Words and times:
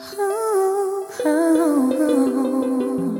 Oh. 0.00 1.06
oh, 1.24 1.90
oh, 1.90 1.92
oh. 1.98 3.18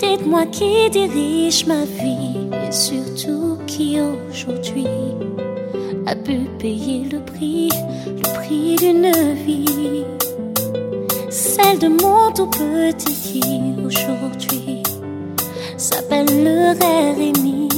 dites-moi 0.00 0.46
qui 0.46 0.90
dirige 0.90 1.64
ma 1.66 1.84
vie 1.84 2.48
et 2.66 2.72
surtout 2.72 3.58
qui 3.68 4.00
aujourd'hui 4.00 4.86
a 6.06 6.16
pu 6.16 6.38
payer 6.58 7.04
le 7.04 7.20
prix, 7.20 7.68
le 8.04 8.22
prix 8.34 8.74
d'une 8.76 9.12
vie, 9.46 10.04
celle 11.30 11.78
de 11.78 11.86
mon 11.86 12.32
tout 12.32 12.50
petit 12.50 13.14
qui 13.14 13.74
aujourd'hui 13.84 14.67
S'appelle 15.78 16.26
le 16.26 16.76
Rémi, 17.16 17.68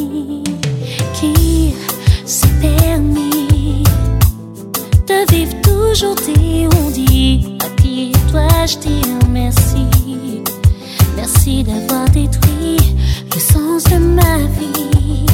qui 1.12 1.74
s'est 2.24 2.48
permis 2.58 3.84
de 5.06 5.30
vivre 5.30 5.54
toujours 5.60 6.14
tes 6.14 6.66
on 6.78 6.90
dit. 6.90 7.58
À 7.62 7.68
qui 7.80 8.12
dois-je 8.32 8.78
dire 8.78 9.18
merci? 9.28 9.84
Merci 11.14 11.62
d'avoir 11.62 12.06
détruit 12.06 12.96
le 13.34 13.38
sens 13.38 13.84
de 13.84 13.98
ma 13.98 14.38
vie. 14.58 15.26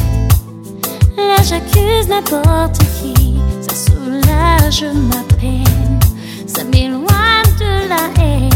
Là, 1.17 1.37
j'accuse 1.49 2.09
n'importe 2.09 2.79
qui, 3.01 3.37
ça 3.61 3.77
soulage 3.77 4.85
ma 4.93 5.23
peine, 5.37 6.01
ça 6.49 6.65
m'éloigne 6.65 7.07
de 7.61 7.89
la 7.89 8.25
haine. 8.25 8.56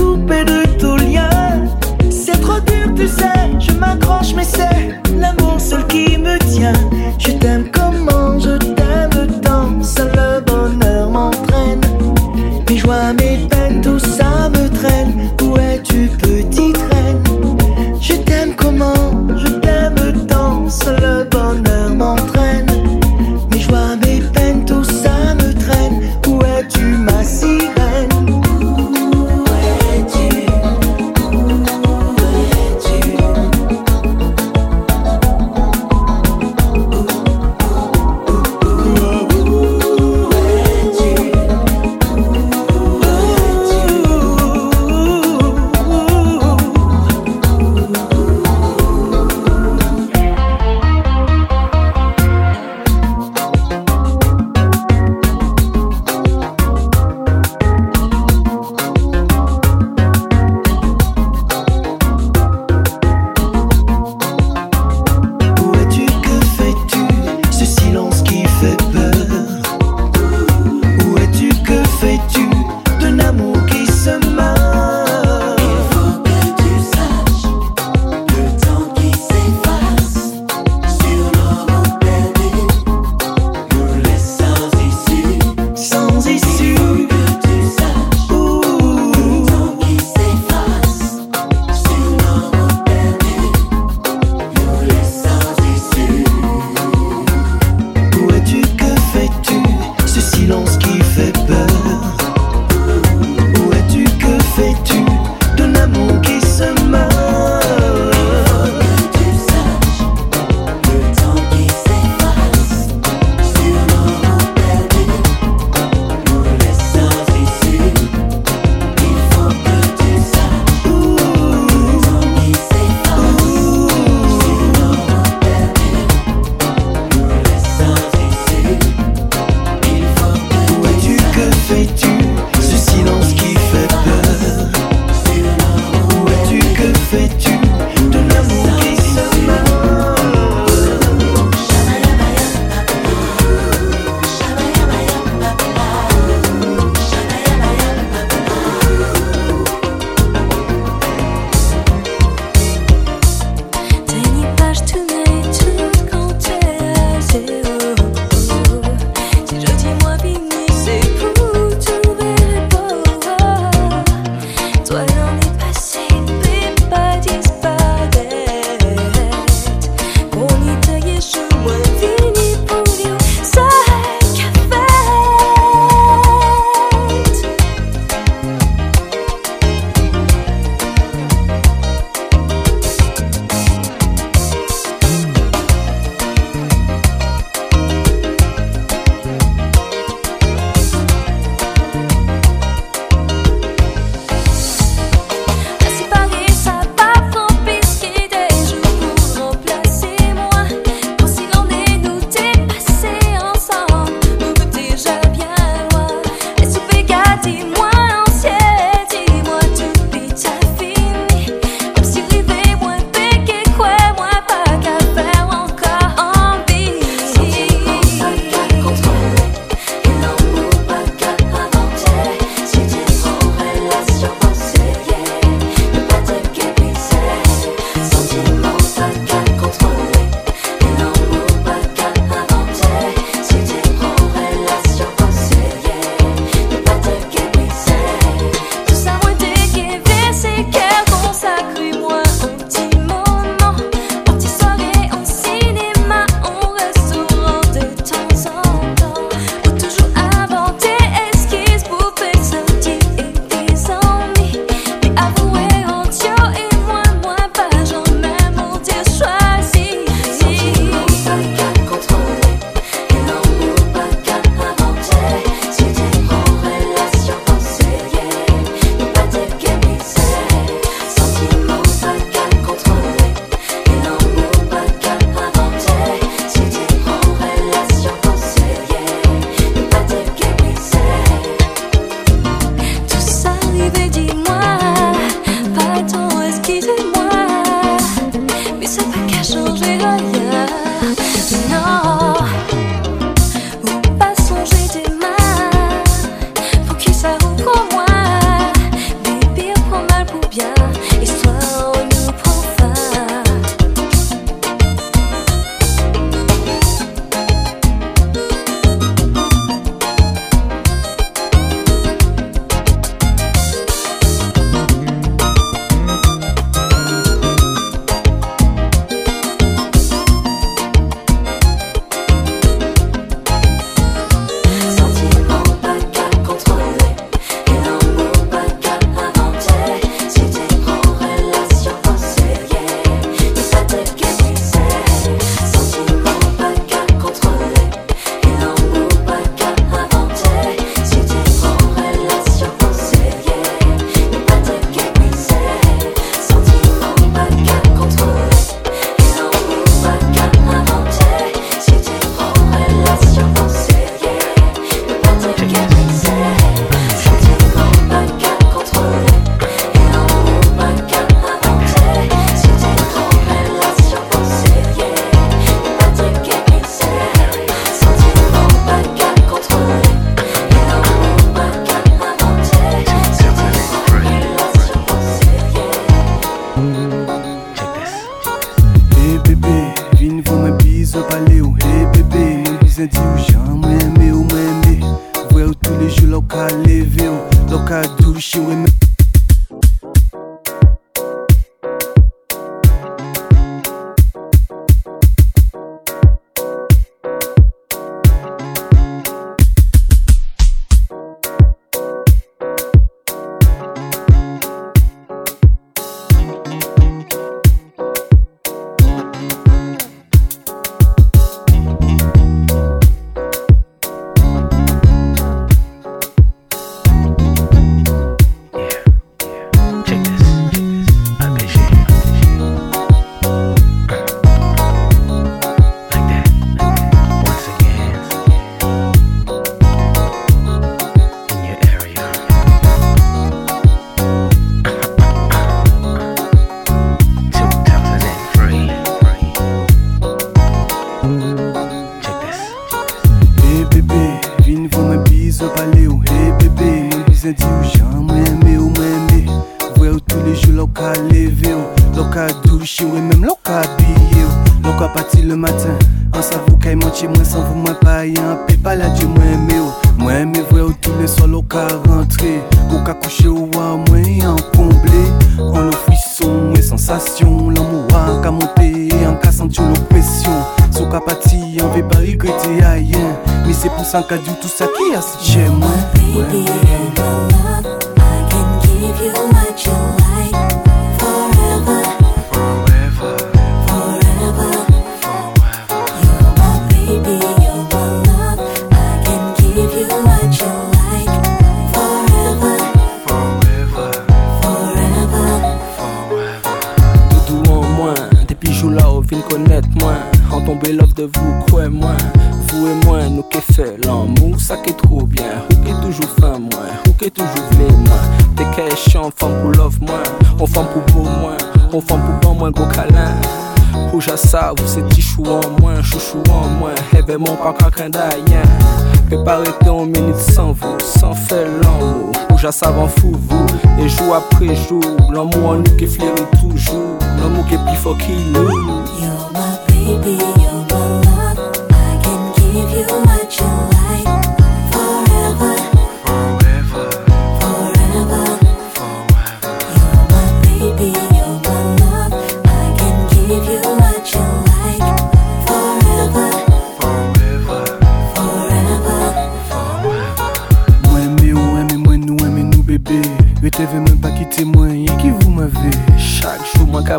coupé 0.00 0.44
de 0.44 0.78
tout 0.78 0.96
lien. 0.96 1.28
C'est 2.10 2.40
trop 2.40 2.60
dur, 2.60 2.94
tu 2.96 3.06
sais, 3.06 3.58
je 3.58 3.72
m'accroche, 3.72 4.32
mais 4.34 4.44
c'est 4.44 5.00
l'amour 5.18 5.60
seul 5.60 5.86
qui 5.86 6.16
me 6.18 6.38
tient. 6.52 6.80
Je 7.18 7.32
t'aime 7.32 7.70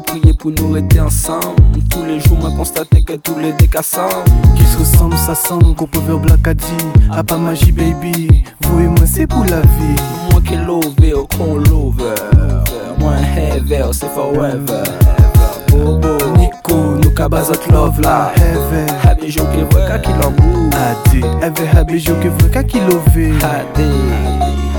prié 0.01 0.33
pour 0.33 0.51
nous 0.51 0.71
rester 0.71 0.99
ensemble. 0.99 1.55
Tous 1.89 2.03
les 2.05 2.19
jours, 2.19 2.37
m'a 2.41 2.55
constaté 2.55 3.03
que 3.03 3.13
tous 3.13 3.37
les 3.39 3.53
décassants 3.53 4.23
qui 4.55 4.63
se 4.63 4.77
ressemblent, 4.77 5.17
ça 5.17 5.35
semble 5.35 5.75
qu'on 5.75 5.87
peut 5.87 5.99
voir 5.99 6.19
Black 6.19 6.47
a 6.47 6.53
dit. 6.53 6.65
A 7.11 7.23
pas 7.23 7.37
magie, 7.37 7.71
baby. 7.71 8.43
Vous 8.61 8.79
et 8.79 8.87
moi, 8.87 9.05
c'est 9.05 9.27
pour 9.27 9.43
la 9.45 9.61
vie. 9.61 10.01
Moi 10.31 10.41
qui 10.41 10.55
love, 10.55 10.93
au 11.15 11.27
con 11.27 11.55
love. 11.55 12.13
Moi, 12.99 13.13
heaven, 13.35 13.83
oh, 13.87 13.93
c'est 13.93 14.09
forever. 14.09 14.83
Bobo, 15.69 16.17
Nico, 16.37 16.75
nous 17.01 17.11
cabazot 17.11 17.53
love 17.71 18.01
là. 18.01 18.31
Heaven, 18.35 18.87
habijou 19.03 19.43
qui 19.53 19.61
veut 19.61 19.87
qu'à 19.87 19.99
qui 19.99 20.11
l'embou. 20.11 20.69
Adi, 20.73 21.21
heaven, 21.41 21.67
habijou 21.75 22.15
qui 22.21 22.27
veut 22.27 22.49
qu'à 22.51 22.63
qui 22.63 22.79
love. 22.79 23.01
Adi. 23.15 24.70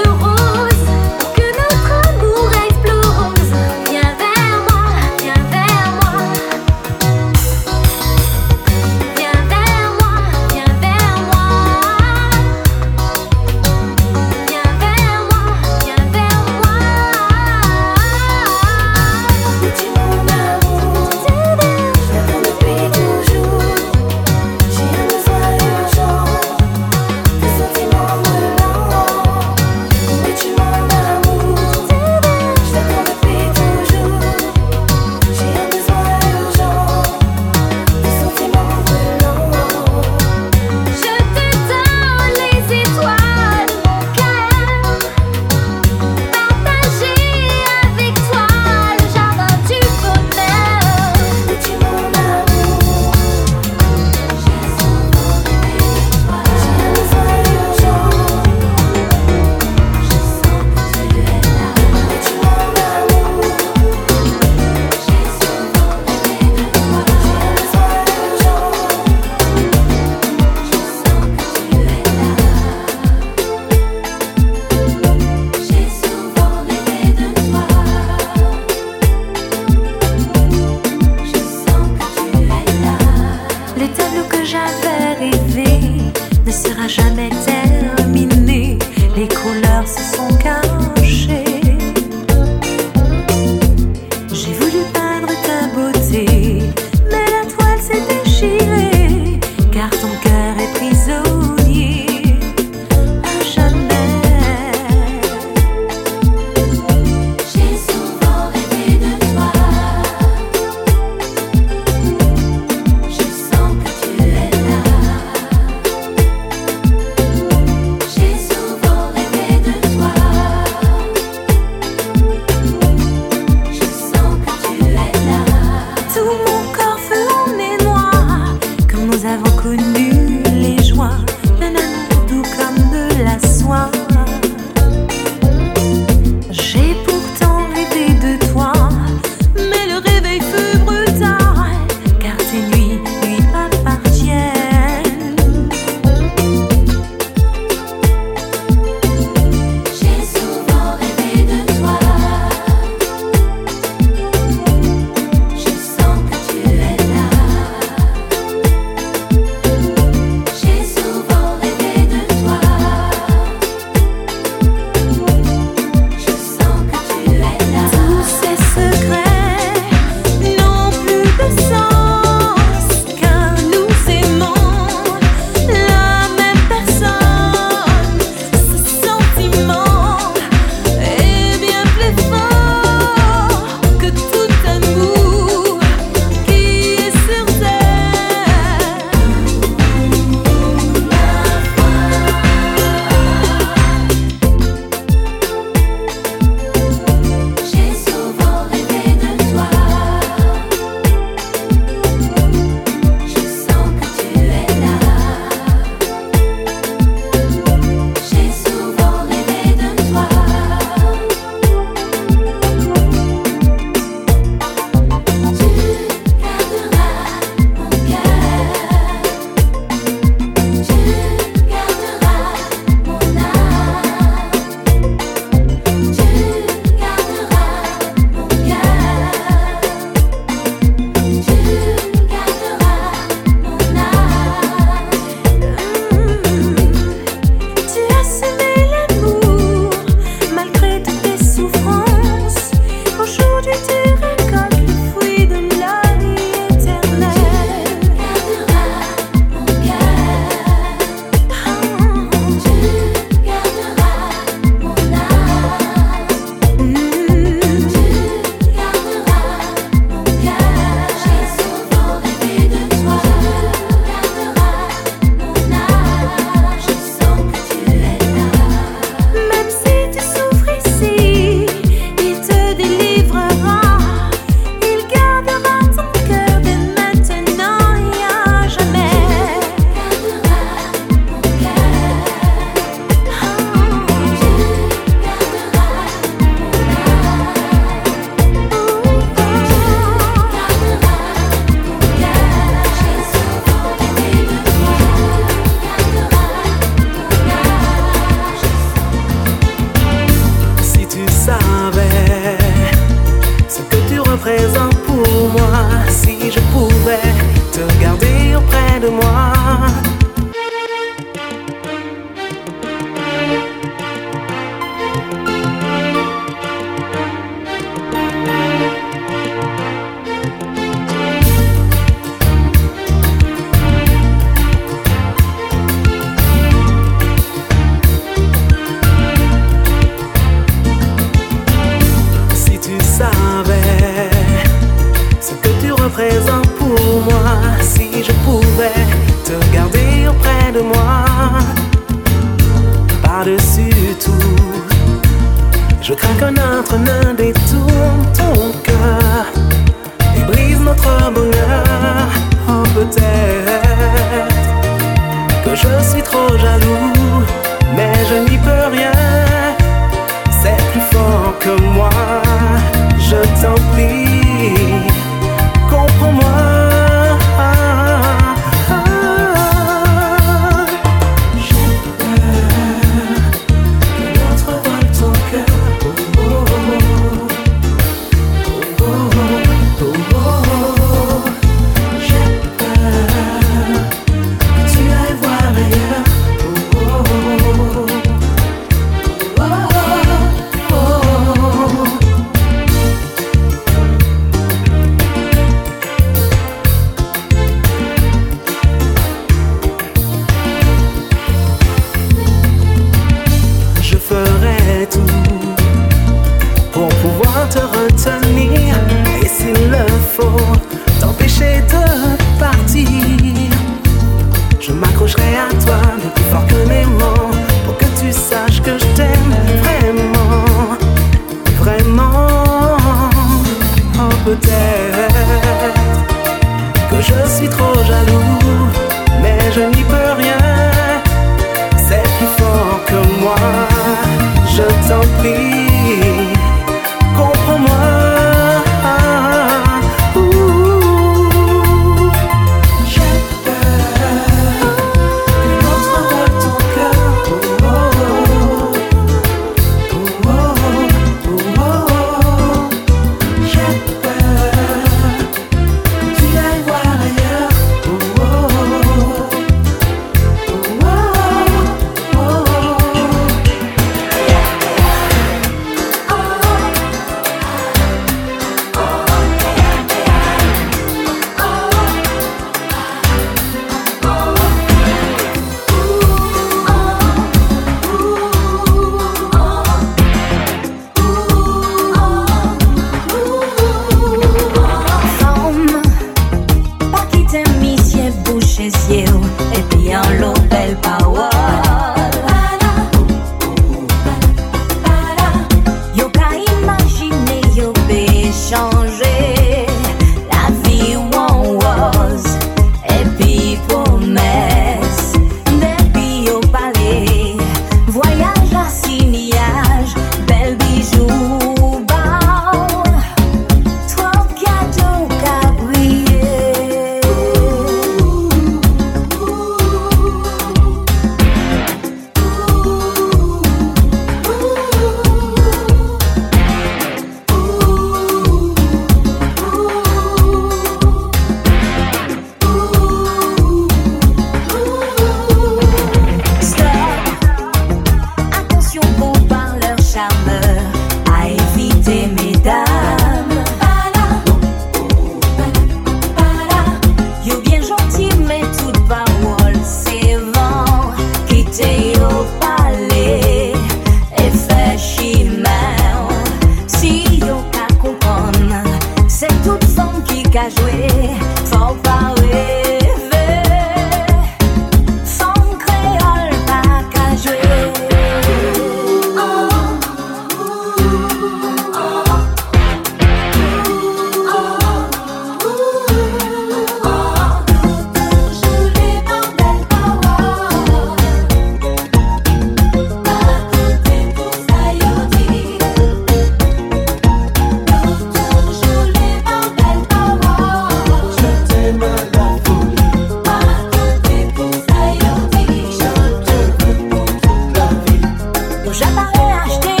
já 598.93 599.07
tá 599.11 599.31
reagindo. 599.37 600.00